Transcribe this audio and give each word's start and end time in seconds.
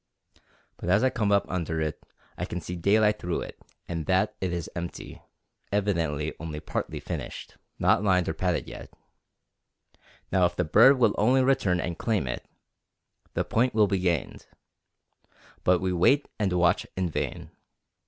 But 0.77 0.89
as 0.89 1.03
I 1.03 1.11
come 1.11 1.31
up 1.31 1.45
under 1.47 1.79
it, 1.79 2.03
I 2.35 2.43
can 2.45 2.59
see 2.59 2.75
daylight 2.75 3.19
through 3.19 3.41
it, 3.41 3.61
and 3.87 4.07
that 4.07 4.35
it 4.41 4.51
is 4.51 4.67
empty, 4.75 5.21
evidently 5.71 6.33
only 6.39 6.59
partly 6.59 6.99
finished, 6.99 7.57
not 7.77 8.03
lined 8.03 8.27
or 8.27 8.33
padded 8.33 8.67
yet. 8.67 8.91
Now 10.31 10.47
if 10.47 10.55
the 10.55 10.63
bird 10.63 10.97
will 10.97 11.13
only 11.19 11.43
return 11.43 11.79
and 11.79 11.99
claim 11.99 12.25
it, 12.25 12.43
the 13.35 13.45
point 13.45 13.75
will 13.75 13.85
be 13.85 13.99
gained. 13.99 14.47
But 15.63 15.81
we 15.81 15.93
wait 15.93 16.27
and 16.39 16.51
watch 16.51 16.87
in 16.97 17.07
vain. 17.09 17.51